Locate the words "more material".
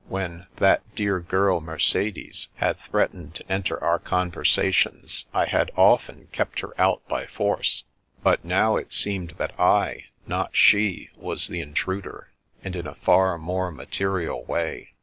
13.37-14.43